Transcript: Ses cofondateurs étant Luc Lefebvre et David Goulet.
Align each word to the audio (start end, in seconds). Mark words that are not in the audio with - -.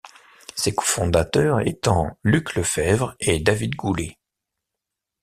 Ses 0.55 0.73
cofondateurs 0.73 1.59
étant 1.59 2.17
Luc 2.23 2.55
Lefebvre 2.55 3.15
et 3.19 3.39
David 3.39 3.75
Goulet. 3.75 4.17